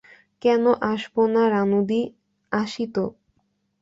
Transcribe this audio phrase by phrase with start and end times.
[0.41, 3.03] -কেন আসবো না রানুদি,-আসি তো?